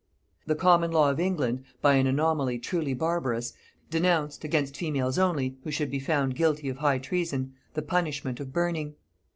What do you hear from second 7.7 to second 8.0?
the